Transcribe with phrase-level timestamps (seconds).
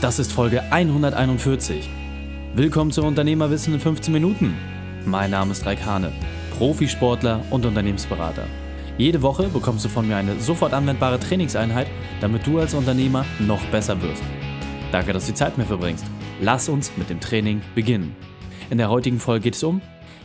[0.00, 1.86] Das ist Folge 141.
[2.54, 4.56] Willkommen zu Unternehmerwissen in 15 Minuten.
[5.04, 6.10] Mein Name ist Raik Hane,
[6.56, 8.46] Profisportler und Unternehmensberater.
[8.96, 11.86] Jede Woche bekommst du von mir eine sofort anwendbare Trainingseinheit,
[12.22, 14.22] damit du als Unternehmer noch besser wirst.
[14.90, 16.06] Danke, dass du die Zeit mir verbringst.
[16.40, 18.16] Lass uns mit dem Training beginnen.
[18.70, 19.82] In der heutigen Folge geht es um,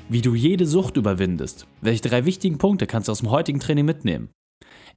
[0.07, 1.67] wie du jede Sucht überwindest.
[1.81, 4.29] Welche drei wichtigen Punkte kannst du aus dem heutigen Training mitnehmen?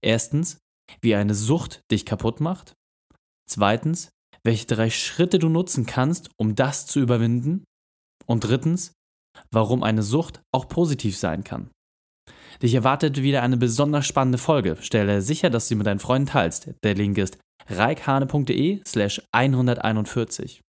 [0.03, 0.61] Erstens,
[1.01, 2.77] wie eine Sucht dich kaputt macht.
[3.45, 4.13] Zweitens,
[4.49, 7.65] welche drei Schritte du nutzen kannst, um das zu überwinden.
[8.25, 8.95] Und drittens,
[9.51, 11.71] warum eine Sucht auch positiv sein kann.
[12.62, 14.79] Dich erwartet wieder eine besonders spannende Folge.
[14.80, 16.71] Stelle sicher, dass du sie mit deinen Freunden teilst.
[16.83, 17.37] Der Link ist
[17.69, 20.62] reikhane.de slash 141.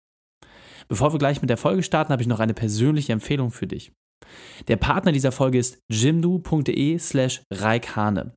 [0.89, 3.93] Bevor wir gleich mit der Folge starten, habe ich noch eine persönliche Empfehlung für dich.
[4.67, 8.33] Der Partner dieser Folge ist jimdo.de slash reikhane.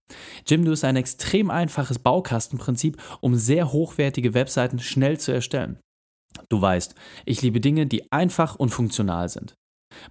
[0.46, 5.78] Jimdo ist ein extrem einfaches Baukastenprinzip, um sehr hochwertige Webseiten schnell zu erstellen.
[6.48, 6.94] Du weißt,
[7.26, 9.54] ich liebe Dinge, die einfach und funktional sind.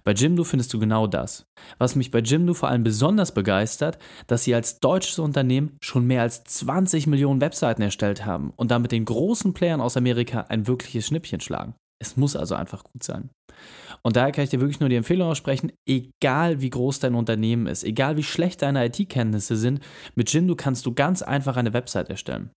[0.04, 1.44] Bei Jimdo findest du genau das.
[1.78, 6.22] Was mich bei Jimdo vor allem besonders begeistert, dass sie als deutsches Unternehmen schon mehr
[6.22, 11.06] als 20 Millionen Webseiten erstellt haben und damit den großen Playern aus Amerika ein wirkliches
[11.06, 11.74] Schnippchen schlagen.
[12.02, 13.30] Es muss also einfach gut sein.
[14.02, 17.68] Und daher kann ich dir wirklich nur die Empfehlung aussprechen, egal wie groß dein Unternehmen
[17.68, 19.80] ist, egal wie schlecht deine IT-Kenntnisse sind,
[20.16, 22.50] mit Jimdo kannst du ganz einfach eine Website erstellen.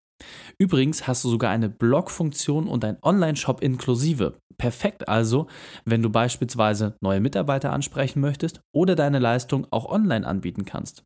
[0.57, 4.39] Übrigens hast du sogar eine Blog-Funktion und ein Online-Shop inklusive.
[4.57, 5.45] Perfekt also,
[5.83, 11.03] wenn du beispielsweise neue Mitarbeiter ansprechen möchtest oder deine Leistung auch online anbieten kannst.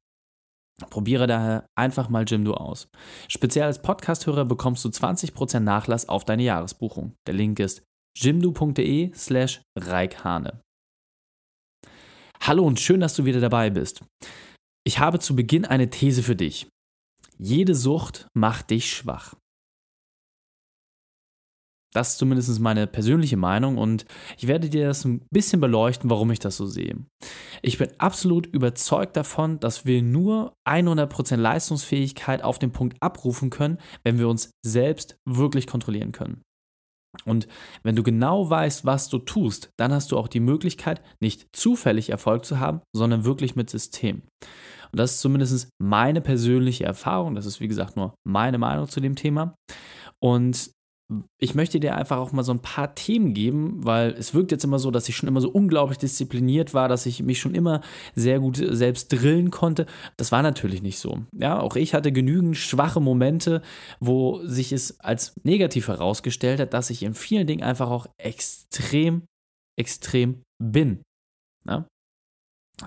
[0.89, 2.87] Probiere daher einfach mal Jimdo aus.
[3.27, 7.15] Speziell als Podcast-Hörer bekommst du 20% Nachlass auf deine Jahresbuchung.
[7.27, 7.83] Der Link ist
[8.15, 10.61] jimdo.de slash reikhane.
[12.41, 14.01] Hallo und schön, dass du wieder dabei bist.
[14.85, 16.67] Ich habe zu Beginn eine These für dich.
[17.37, 19.35] Jede Sucht macht dich schwach.
[21.91, 24.05] Das ist zumindest meine persönliche Meinung und
[24.37, 26.95] ich werde dir das ein bisschen beleuchten, warum ich das so sehe.
[27.63, 33.79] Ich bin absolut überzeugt davon, dass wir nur 100% Leistungsfähigkeit auf den Punkt abrufen können,
[34.03, 36.43] wenn wir uns selbst wirklich kontrollieren können.
[37.25, 37.47] Und
[37.83, 42.09] wenn du genau weißt, was du tust, dann hast du auch die Möglichkeit, nicht zufällig
[42.09, 44.23] Erfolg zu haben, sondern wirklich mit System.
[44.91, 47.35] Und das ist zumindest meine persönliche Erfahrung.
[47.35, 49.55] Das ist, wie gesagt, nur meine Meinung zu dem Thema.
[50.19, 50.71] Und
[51.39, 54.63] ich möchte dir einfach auch mal so ein paar Themen geben, weil es wirkt jetzt
[54.63, 57.81] immer so, dass ich schon immer so unglaublich diszipliniert war, dass ich mich schon immer
[58.13, 59.87] sehr gut selbst drillen konnte.
[60.17, 61.23] Das war natürlich nicht so.
[61.35, 63.63] Ja, auch ich hatte genügend schwache Momente,
[63.99, 69.23] wo sich es als negativ herausgestellt hat, dass ich in vielen Dingen einfach auch extrem,
[69.77, 71.01] extrem bin.
[71.67, 71.87] Ja?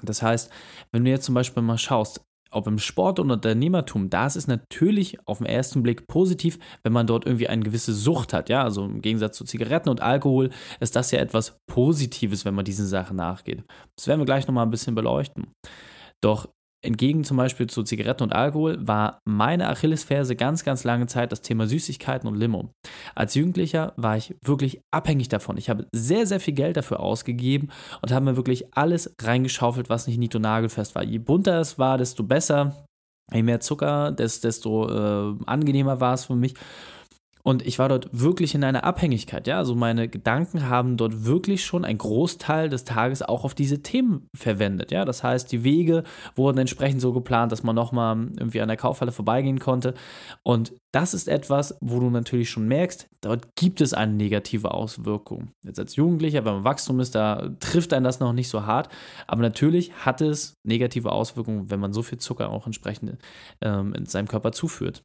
[0.03, 0.51] Das heißt,
[0.93, 4.47] wenn du jetzt zum Beispiel mal schaust, ob im Sport und Unternehmertum, da ist es
[4.47, 8.49] natürlich auf den ersten Blick positiv, wenn man dort irgendwie eine gewisse Sucht hat.
[8.49, 12.65] Ja, also im Gegensatz zu Zigaretten und Alkohol ist das ja etwas Positives, wenn man
[12.65, 13.65] diesen Sachen nachgeht.
[13.97, 15.49] Das werden wir gleich nochmal ein bisschen beleuchten.
[16.21, 16.49] Doch
[16.83, 21.43] entgegen zum Beispiel zu Zigaretten und Alkohol war meine Achillesferse ganz, ganz lange Zeit das
[21.43, 22.71] Thema Süßigkeiten und Limo.
[23.15, 25.57] Als Jugendlicher war ich wirklich abhängig davon.
[25.57, 27.71] Ich habe sehr, sehr viel Geld dafür ausgegeben
[28.03, 31.05] und habe mir wirklich alles reingeschaufelt, was nicht nied- und nagelfest war.
[31.05, 32.87] Je bunter es war, desto besser.
[33.33, 36.55] Je mehr Zucker, desto äh, angenehmer war es für mich.
[37.43, 39.47] Und ich war dort wirklich in einer Abhängigkeit.
[39.47, 43.83] Ja, also meine Gedanken haben dort wirklich schon einen Großteil des Tages auch auf diese
[43.83, 44.93] Themen verwendet.
[44.93, 46.05] Ja, das heißt, die Wege
[46.37, 49.95] wurden entsprechend so geplant, dass man nochmal irgendwie an der Kaufhalle vorbeigehen konnte.
[50.45, 55.51] Und das ist etwas, wo du natürlich schon merkst, dort gibt es eine negative Auswirkung.
[55.65, 58.89] Jetzt als Jugendlicher, wenn man Wachstum ist, da trifft einen das noch nicht so hart.
[59.27, 63.19] Aber natürlich hat es negative Auswirkungen, wenn man so viel Zucker auch entsprechend
[63.63, 65.03] ähm, in seinem Körper zuführt.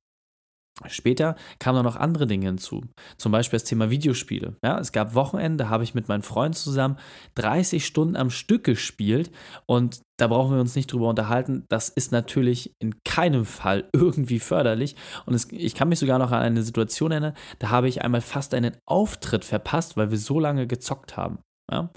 [0.85, 2.83] Später kamen noch andere Dinge hinzu,
[3.17, 4.57] zum Beispiel das Thema Videospiele.
[4.63, 6.97] Ja, es gab Wochenende, habe ich mit meinem Freund zusammen
[7.35, 9.31] 30 Stunden am Stück gespielt
[9.65, 11.65] und da brauchen wir uns nicht drüber unterhalten.
[11.69, 14.95] Das ist natürlich in keinem Fall irgendwie förderlich.
[15.25, 18.21] Und es, ich kann mich sogar noch an eine Situation erinnern, da habe ich einmal
[18.21, 21.39] fast einen Auftritt verpasst, weil wir so lange gezockt haben.
[21.69, 21.89] Ja.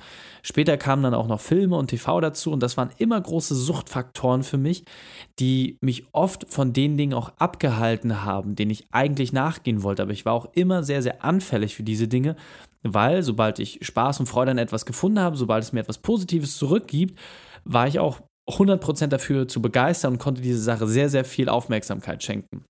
[0.43, 4.43] Später kamen dann auch noch Filme und TV dazu und das waren immer große Suchtfaktoren
[4.43, 4.84] für mich,
[5.38, 10.02] die mich oft von den Dingen auch abgehalten haben, denen ich eigentlich nachgehen wollte.
[10.02, 12.34] Aber ich war auch immer sehr, sehr anfällig für diese Dinge,
[12.82, 16.56] weil sobald ich Spaß und Freude an etwas gefunden habe, sobald es mir etwas Positives
[16.56, 17.17] zurückgibt,
[17.64, 22.25] war ich auch 100% dafür zu begeistern und konnte diese Sache sehr, sehr viel Aufmerksamkeit
[22.25, 22.64] schenken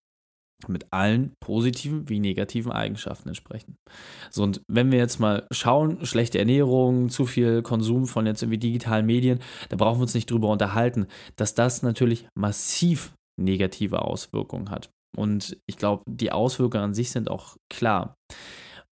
[0.68, 3.76] mit allen positiven wie negativen Eigenschaften entsprechen.
[4.30, 8.58] So, und wenn wir jetzt mal schauen, schlechte Ernährung, zu viel Konsum von jetzt irgendwie
[8.58, 14.70] digitalen Medien, da brauchen wir uns nicht drüber unterhalten, dass das natürlich massiv negative Auswirkungen
[14.70, 14.90] hat.
[15.16, 18.14] Und ich glaube, die Auswirkungen an sich sind auch klar.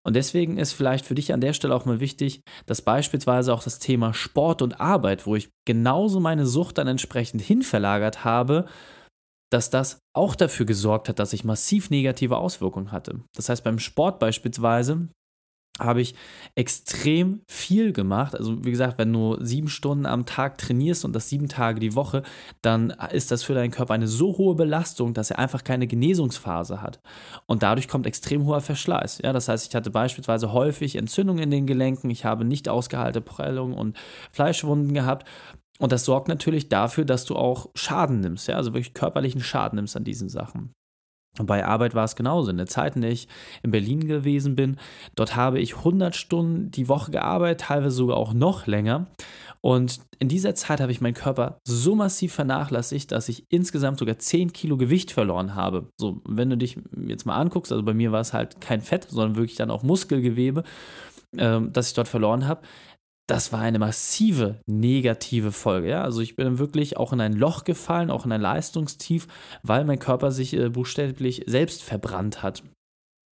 [0.05, 3.63] Und deswegen ist vielleicht für dich an der Stelle auch mal wichtig, dass beispielsweise auch
[3.63, 8.67] das Thema Sport und Arbeit, wo ich genauso meine Sucht dann entsprechend hinverlagert habe,
[9.51, 13.21] dass das auch dafür gesorgt hat, dass ich massiv negative Auswirkungen hatte.
[13.35, 15.09] Das heißt, beim Sport beispielsweise
[15.79, 16.15] habe ich
[16.55, 18.35] extrem viel gemacht.
[18.35, 21.95] Also wie gesagt, wenn du sieben Stunden am Tag trainierst und das sieben Tage die
[21.95, 22.23] Woche,
[22.63, 26.83] dann ist das für deinen Körper eine so hohe Belastung, dass er einfach keine Genesungsphase
[26.83, 27.01] hat.
[27.47, 29.21] Und dadurch kommt extrem hoher Verschleiß.
[29.23, 33.21] Ja, das heißt, ich hatte beispielsweise häufig Entzündungen in den Gelenken, ich habe nicht ausgeheilte
[33.21, 33.97] Prellungen und
[34.33, 35.29] Fleischwunden gehabt.
[35.81, 39.77] Und das sorgt natürlich dafür, dass du auch Schaden nimmst, ja, also wirklich körperlichen Schaden
[39.77, 40.73] nimmst an diesen Sachen.
[41.39, 42.51] Und bei Arbeit war es genauso.
[42.51, 43.29] In der Zeit, in der ich
[43.63, 44.77] in Berlin gewesen bin,
[45.15, 49.07] dort habe ich 100 Stunden die Woche gearbeitet, teilweise sogar auch noch länger.
[49.61, 54.19] Und in dieser Zeit habe ich meinen Körper so massiv vernachlässigt, dass ich insgesamt sogar
[54.19, 55.91] 10 Kilo Gewicht verloren habe.
[55.97, 59.09] So, wenn du dich jetzt mal anguckst, also bei mir war es halt kein Fett,
[59.09, 60.63] sondern wirklich dann auch Muskelgewebe,
[61.37, 62.63] ähm, das ich dort verloren habe
[63.29, 65.91] das war eine massive negative Folge.
[65.91, 66.03] Ja?
[66.03, 69.29] Also ich bin wirklich auch in ein Loch gefallen, auch in ein Leistungstief,
[69.63, 72.63] weil mein Körper sich äh, buchstäblich selbst verbrannt hat.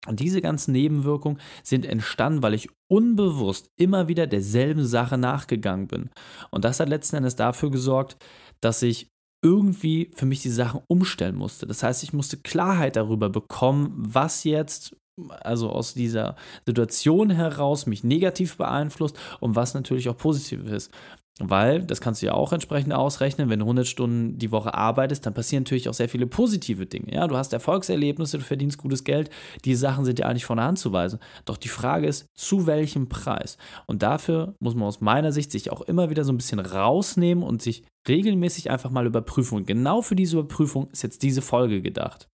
[0.06, 6.10] Und diese ganzen Nebenwirkungen sind entstanden, weil ich unbewusst immer wieder derselben Sache nachgegangen bin.
[6.50, 8.16] Und das hat letzten Endes dafür gesorgt,
[8.60, 9.08] dass ich
[9.42, 11.66] irgendwie für mich die Sachen umstellen musste.
[11.66, 14.94] Das heißt, ich musste Klarheit darüber bekommen, was jetzt
[15.40, 16.36] also aus dieser
[16.66, 20.90] Situation heraus mich negativ beeinflusst und was natürlich auch positiv ist.
[21.38, 25.26] Weil, das kannst du ja auch entsprechend ausrechnen, wenn du 100 Stunden die Woche arbeitest,
[25.26, 27.12] dann passieren natürlich auch sehr viele positive Dinge.
[27.12, 29.28] Ja, du hast Erfolgserlebnisse, du verdienst gutes Geld,
[29.66, 31.18] diese Sachen sind ja eigentlich von der Hand zu weisen.
[31.44, 33.58] Doch die Frage ist, zu welchem Preis?
[33.86, 37.44] Und dafür muss man aus meiner Sicht sich auch immer wieder so ein bisschen rausnehmen
[37.44, 39.58] und sich regelmäßig einfach mal überprüfen.
[39.58, 42.28] Und genau für diese Überprüfung ist jetzt diese Folge gedacht.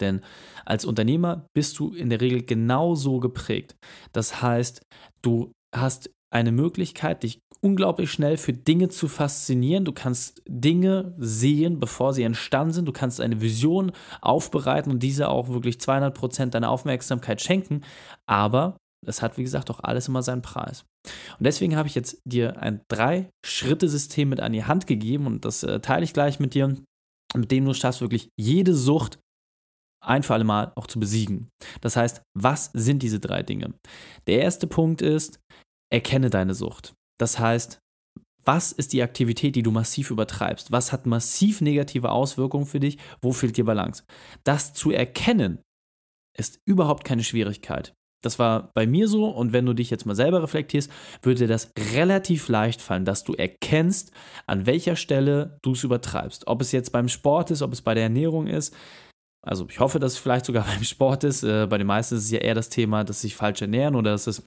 [0.00, 0.20] Denn
[0.64, 3.76] als Unternehmer bist du in der Regel genauso geprägt.
[4.12, 4.82] Das heißt,
[5.22, 9.84] du hast eine Möglichkeit, dich unglaublich schnell für Dinge zu faszinieren.
[9.84, 12.86] Du kannst Dinge sehen, bevor sie entstanden sind.
[12.86, 17.82] Du kannst eine Vision aufbereiten und diese auch wirklich 200 Prozent deiner Aufmerksamkeit schenken.
[18.26, 18.76] Aber
[19.06, 20.84] es hat, wie gesagt, auch alles immer seinen Preis.
[21.38, 25.62] Und deswegen habe ich jetzt dir ein Drei-Schritte-System mit an die Hand gegeben und das
[25.62, 26.74] äh, teile ich gleich mit dir,
[27.34, 29.18] mit dem du schaffst, wirklich jede Sucht
[30.06, 31.48] ein für alle Mal auch zu besiegen.
[31.80, 33.74] Das heißt, was sind diese drei Dinge?
[34.26, 35.40] Der erste Punkt ist,
[35.92, 36.94] erkenne deine Sucht.
[37.18, 37.78] Das heißt,
[38.44, 40.70] was ist die Aktivität, die du massiv übertreibst?
[40.70, 42.98] Was hat massiv negative Auswirkungen für dich?
[43.22, 44.04] Wo fehlt dir Balance?
[44.44, 45.60] Das zu erkennen
[46.36, 47.94] ist überhaupt keine Schwierigkeit.
[48.22, 50.90] Das war bei mir so und wenn du dich jetzt mal selber reflektierst,
[51.22, 54.12] würde dir das relativ leicht fallen, dass du erkennst,
[54.46, 56.46] an welcher Stelle du es übertreibst.
[56.46, 58.74] Ob es jetzt beim Sport ist, ob es bei der Ernährung ist,
[59.44, 61.42] also ich hoffe, dass es vielleicht sogar beim Sport ist.
[61.42, 64.12] Äh, bei den meisten ist es ja eher das Thema, dass sich falsch ernähren oder
[64.12, 64.44] dass es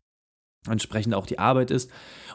[0.68, 1.90] entsprechend auch die Arbeit ist.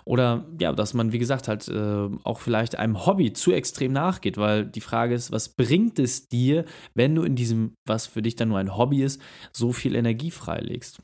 [0.05, 4.37] Oder ja, dass man, wie gesagt, halt äh, auch vielleicht einem Hobby zu extrem nachgeht,
[4.37, 6.65] weil die Frage ist, was bringt es dir,
[6.95, 9.21] wenn du in diesem, was für dich dann nur ein Hobby ist,
[9.53, 11.03] so viel Energie freilegst?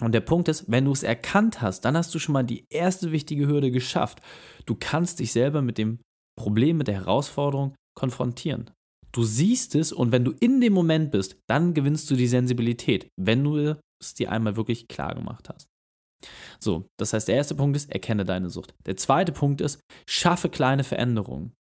[0.00, 2.66] Und der Punkt ist, wenn du es erkannt hast, dann hast du schon mal die
[2.68, 4.20] erste wichtige Hürde geschafft.
[4.66, 6.00] Du kannst dich selber mit dem
[6.36, 8.70] Problem, mit der Herausforderung konfrontieren.
[9.14, 13.08] Du siehst es und wenn du in dem Moment bist, dann gewinnst du die Sensibilität,
[13.16, 15.68] wenn du es dir einmal wirklich klar gemacht hast.
[16.58, 18.74] So, das heißt, der erste Punkt ist, erkenne deine Sucht.
[18.86, 21.52] Der zweite Punkt ist, schaffe kleine Veränderungen.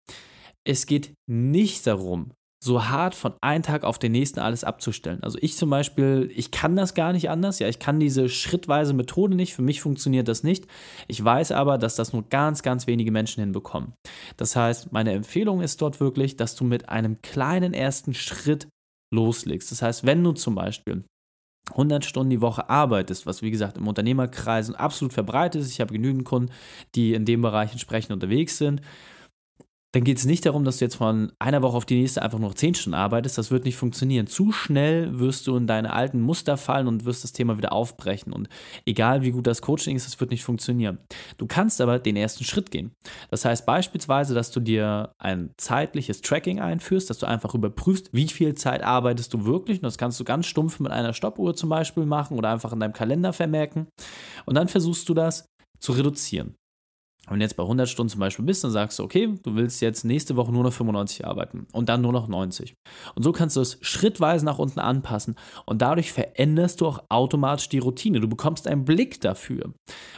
[0.63, 2.31] Es geht nicht darum,
[2.63, 5.21] so hart von einem Tag auf den nächsten alles abzustellen.
[5.21, 7.59] Also ich zum Beispiel, ich kann das gar nicht anders.
[7.59, 9.53] Ja, ich kann diese schrittweise Methode nicht.
[9.53, 10.65] Für mich funktioniert das nicht.
[11.07, 13.93] Ich weiß aber, dass das nur ganz, ganz wenige Menschen hinbekommen.
[14.37, 18.67] Das heißt, meine Empfehlung ist dort wirklich, dass du mit einem kleinen ersten Schritt
[19.13, 19.69] loslegst.
[19.71, 21.03] Das heißt, wenn du zum Beispiel
[21.71, 25.71] 100 Stunden die Woche arbeitest, was wie gesagt im Unternehmerkreisen absolut verbreitet ist.
[25.71, 26.51] Ich habe genügend Kunden,
[26.95, 28.81] die in dem Bereich entsprechend unterwegs sind
[29.93, 32.39] dann geht es nicht darum, dass du jetzt von einer Woche auf die nächste einfach
[32.39, 33.37] nur zehn Stunden arbeitest.
[33.37, 34.25] Das wird nicht funktionieren.
[34.25, 38.33] Zu schnell wirst du in deine alten Muster fallen und wirst das Thema wieder aufbrechen.
[38.33, 38.49] Und
[38.87, 40.97] egal wie gut das Coaching ist, das wird nicht funktionieren.
[41.37, 42.91] Du kannst aber den ersten Schritt gehen.
[43.29, 48.27] Das heißt beispielsweise, dass du dir ein zeitliches Tracking einführst, dass du einfach überprüfst, wie
[48.27, 49.77] viel Zeit arbeitest du wirklich.
[49.77, 52.79] Und das kannst du ganz stumpf mit einer Stoppuhr zum Beispiel machen oder einfach in
[52.79, 53.87] deinem Kalender vermerken.
[54.45, 55.45] Und dann versuchst du das
[55.79, 56.55] zu reduzieren.
[57.29, 59.81] Wenn du jetzt bei 100 Stunden zum Beispiel bist, dann sagst du, okay, du willst
[59.81, 62.75] jetzt nächste Woche nur noch 95 arbeiten und dann nur noch 90.
[63.15, 67.69] Und so kannst du es schrittweise nach unten anpassen und dadurch veränderst du auch automatisch
[67.69, 68.19] die Routine.
[68.19, 69.73] Du bekommst einen Blick dafür.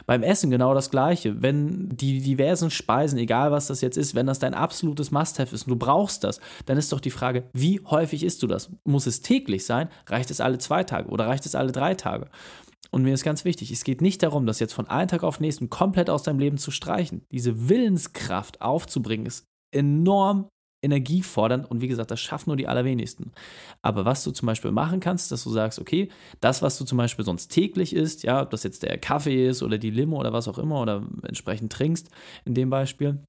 [0.06, 1.42] Beim Essen genau das Gleiche.
[1.42, 5.68] Wenn die diversen Speisen, egal was das jetzt ist, wenn das dein absolutes Must-Have ist
[5.68, 8.70] und du brauchst das, dann ist doch die Frage, wie häufig isst du das?
[8.84, 9.88] Muss es täglich sein?
[10.08, 12.28] Reicht es alle zwei Tage oder reicht es alle drei Tage?
[12.90, 15.38] Und mir ist ganz wichtig, es geht nicht darum, das jetzt von einem Tag auf
[15.38, 17.24] den nächsten komplett aus deinem Leben zu streichen.
[17.32, 20.48] Diese Willenskraft aufzubringen ist enorm
[20.82, 23.32] energiefordernd und wie gesagt, das schaffen nur die allerwenigsten.
[23.82, 26.98] Aber was du zum Beispiel machen kannst, dass du sagst, okay, das, was du zum
[26.98, 30.32] Beispiel sonst täglich isst, ja, ob das jetzt der Kaffee ist oder die Limo oder
[30.32, 32.10] was auch immer oder entsprechend trinkst,
[32.44, 33.22] in dem Beispiel,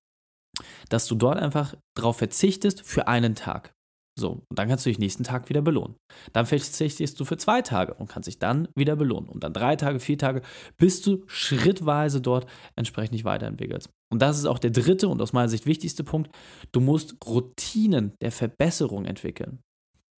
[0.90, 3.74] dass du dort einfach darauf verzichtest für einen Tag.
[4.20, 5.96] So, und dann kannst du dich nächsten Tag wieder belohnen.
[6.34, 9.30] Dann verzichtest du für zwei Tage und kannst dich dann wieder belohnen.
[9.30, 10.42] Und dann drei Tage, vier Tage,
[10.78, 13.90] bis du schrittweise dort entsprechend weiterentwickelst.
[14.12, 16.32] Und das ist auch der dritte und aus meiner Sicht wichtigste Punkt.
[16.72, 19.60] Du musst Routinen der Verbesserung entwickeln.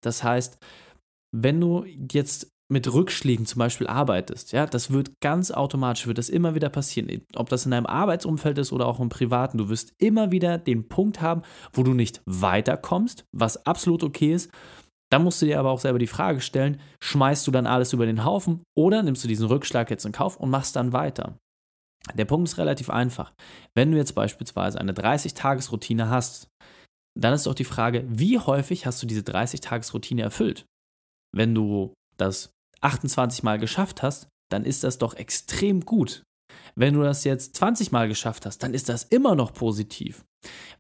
[0.01, 0.59] Das heißt,
[1.33, 6.29] wenn du jetzt mit Rückschlägen zum Beispiel arbeitest, ja, das wird ganz automatisch, wird das
[6.29, 7.23] immer wieder passieren.
[7.35, 10.89] Ob das in deinem Arbeitsumfeld ist oder auch im Privaten, du wirst immer wieder den
[10.89, 14.51] Punkt haben, wo du nicht weiterkommst, was absolut okay ist.
[15.11, 18.05] Dann musst du dir aber auch selber die Frage stellen, schmeißt du dann alles über
[18.05, 21.39] den Haufen oder nimmst du diesen Rückschlag jetzt in Kauf und machst dann weiter?
[22.15, 23.33] Der Punkt ist relativ einfach.
[23.75, 26.49] Wenn du jetzt beispielsweise eine 30-Tages-Routine hast,
[27.19, 30.67] dann ist doch die Frage, wie häufig hast du diese 30-Tages-Routine erfüllt?
[31.35, 36.23] Wenn du das 28 Mal geschafft hast, dann ist das doch extrem gut.
[36.75, 40.25] Wenn du das jetzt 20 Mal geschafft hast, dann ist das immer noch positiv.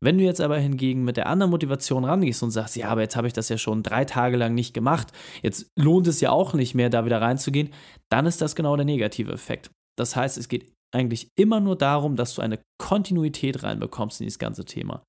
[0.00, 3.16] Wenn du jetzt aber hingegen mit der anderen Motivation rangehst und sagst, ja, aber jetzt
[3.16, 5.12] habe ich das ja schon drei Tage lang nicht gemacht,
[5.42, 7.70] jetzt lohnt es ja auch nicht mehr, da wieder reinzugehen,
[8.10, 9.70] dann ist das genau der negative Effekt.
[9.98, 14.38] Das heißt, es geht eigentlich immer nur darum, dass du eine Kontinuität reinbekommst in dieses
[14.38, 15.02] ganze Thema.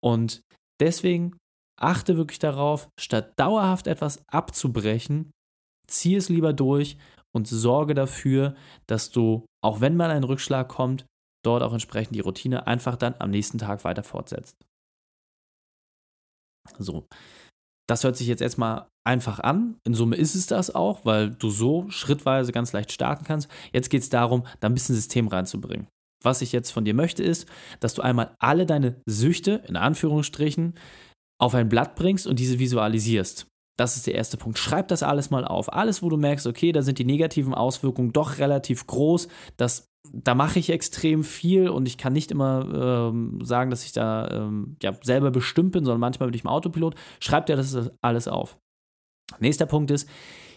[0.00, 0.42] Und
[0.80, 1.36] deswegen
[1.80, 5.30] achte wirklich darauf, statt dauerhaft etwas abzubrechen,
[5.88, 6.96] zieh es lieber durch
[7.34, 8.54] und sorge dafür,
[8.86, 11.06] dass du, auch wenn mal ein Rückschlag kommt,
[11.44, 14.56] dort auch entsprechend die Routine einfach dann am nächsten Tag weiter fortsetzt.
[16.78, 17.06] So,
[17.88, 19.78] das hört sich jetzt erstmal einfach an.
[19.84, 23.48] In Summe ist es das auch, weil du so schrittweise ganz leicht starten kannst.
[23.72, 25.88] Jetzt geht es darum, da ein bisschen System reinzubringen.
[26.22, 27.48] Was ich jetzt von dir möchte, ist,
[27.80, 30.74] dass du einmal alle deine Süchte, in Anführungsstrichen,
[31.40, 33.47] auf ein Blatt bringst und diese visualisierst.
[33.78, 34.58] Das ist der erste Punkt.
[34.58, 35.72] Schreib das alles mal auf.
[35.72, 39.28] Alles, wo du merkst, okay, da sind die negativen Auswirkungen doch relativ groß.
[39.56, 43.92] Das, da mache ich extrem viel und ich kann nicht immer ähm, sagen, dass ich
[43.92, 46.96] da ähm, ja, selber bestimmt bin, sondern manchmal bin ich im Autopilot.
[47.20, 48.58] Schreib dir das alles auf.
[49.38, 50.08] Nächster Punkt ist,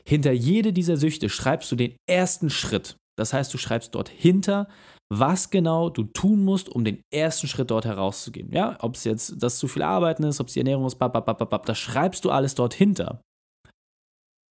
[0.03, 2.95] hinter jede dieser Süchte schreibst du den ersten Schritt.
[3.17, 4.67] Das heißt, du schreibst dort hinter,
[5.13, 8.49] was genau du tun musst, um den ersten Schritt dort herauszugehen.
[8.53, 11.65] Ja, ob es jetzt das zu viel Arbeiten ist, ob es die Ernährung ist, babababab,
[11.65, 13.21] das schreibst du alles dort hinter.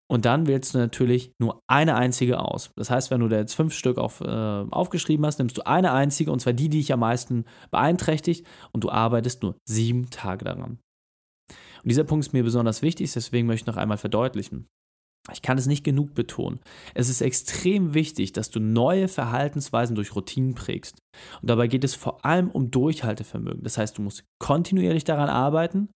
[0.09, 2.71] Und dann wählst du natürlich nur eine einzige aus.
[2.77, 5.93] Das heißt, wenn du da jetzt fünf Stück auf, äh, aufgeschrieben hast, nimmst du eine
[5.93, 10.45] einzige, und zwar die, die dich am meisten beeinträchtigt, und du arbeitest nur sieben Tage
[10.45, 10.79] daran.
[11.83, 14.69] Und dieser Punkt ist mir besonders wichtig, deswegen möchte ich noch einmal verdeutlichen.
[15.33, 16.61] Ich kann es nicht genug betonen.
[16.95, 20.99] Es ist extrem wichtig, dass du neue Verhaltensweisen durch Routinen prägst.
[21.41, 23.63] Und dabei geht es vor allem um Durchhaltevermögen.
[23.63, 25.89] Das heißt, du musst kontinuierlich daran arbeiten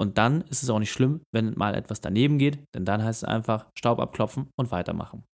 [0.00, 3.22] und dann ist es auch nicht schlimm, wenn mal etwas daneben geht, denn dann heißt
[3.22, 5.24] es einfach Staub abklopfen und weitermachen.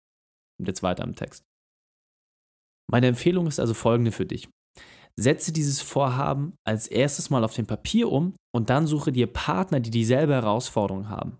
[0.58, 1.44] Und jetzt weiter im Text.
[2.90, 4.48] Meine Empfehlung ist also folgende für dich.
[5.18, 9.78] Setze dieses Vorhaben als erstes mal auf dem Papier um und dann suche dir Partner,
[9.78, 11.38] die dieselbe Herausforderung haben.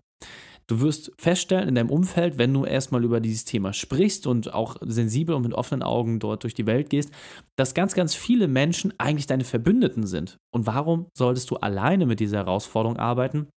[0.69, 4.75] Du wirst feststellen in deinem Umfeld, wenn du erstmal über dieses Thema sprichst und auch
[4.81, 7.09] sensibel und mit offenen Augen dort durch die Welt gehst,
[7.55, 10.37] dass ganz, ganz viele Menschen eigentlich deine Verbündeten sind.
[10.53, 13.47] Und warum solltest du alleine mit dieser Herausforderung arbeiten,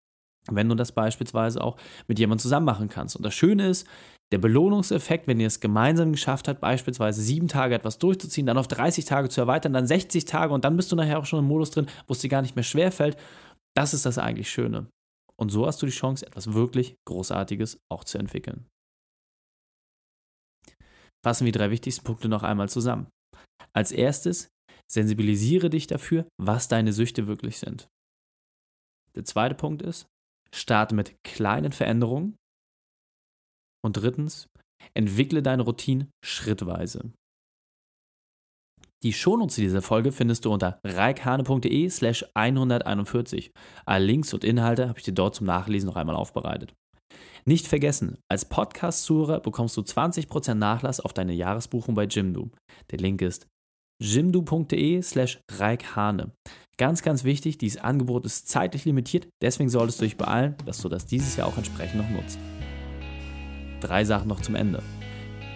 [0.48, 1.76] wenn du das beispielsweise auch
[2.06, 3.16] mit jemandem zusammen machen kannst?
[3.16, 3.88] Und das Schöne ist,
[4.30, 8.68] der Belohnungseffekt, wenn ihr es gemeinsam geschafft habt, beispielsweise sieben Tage etwas durchzuziehen, dann auf
[8.68, 11.46] 30 Tage zu erweitern, dann 60 Tage und dann bist du nachher auch schon im
[11.46, 13.16] Modus drin, wo es dir gar nicht mehr schwerfällt.
[13.74, 14.86] Das ist das eigentlich Schöne.
[15.40, 18.68] Und so hast du die Chance, etwas wirklich Großartiges auch zu entwickeln.
[21.24, 23.08] Fassen wir die drei wichtigsten Punkte noch einmal zusammen.
[23.72, 24.50] Als erstes,
[24.90, 27.88] sensibilisiere dich dafür, was deine Süchte wirklich sind.
[29.14, 30.06] Der zweite Punkt ist,
[30.54, 32.36] starte mit kleinen Veränderungen.
[33.82, 34.46] Und drittens,
[34.94, 37.12] entwickle deine Routine schrittweise.
[39.02, 43.50] Die Shownotes dieser Folge findest du unter reikhane.de slash 141.
[43.86, 46.74] Alle Links und Inhalte habe ich dir dort zum Nachlesen noch einmal aufbereitet.
[47.46, 52.50] Nicht vergessen, als Podcast-Zuhörer bekommst du 20% Nachlass auf deine Jahresbuchung bei Jimdo.
[52.90, 53.46] Der Link ist
[54.02, 56.32] jimdo.de slash reikhane.
[56.76, 60.90] Ganz, ganz wichtig, dieses Angebot ist zeitlich limitiert, deswegen solltest du dich beeilen, dass du
[60.90, 62.38] das dieses Jahr auch entsprechend noch nutzt.
[63.80, 64.82] Drei Sachen noch zum Ende.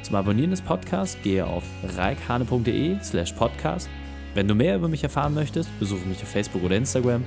[0.04, 1.64] Zum Abonnieren des Podcasts gehe auf
[1.96, 3.88] reikhane.de slash podcast.
[4.34, 7.24] Wenn du mehr über mich erfahren möchtest, besuche mich auf Facebook oder Instagram.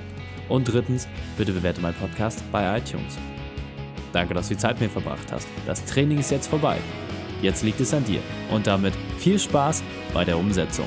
[0.48, 3.18] Und drittens, bitte bewerte meinen Podcast bei iTunes.
[4.12, 5.48] Danke, dass du die Zeit mit mir verbracht hast.
[5.66, 6.78] Das Training ist jetzt vorbei.
[7.42, 8.20] Jetzt liegt es an dir.
[8.52, 9.82] Und damit viel Spaß
[10.14, 10.86] bei der Umsetzung.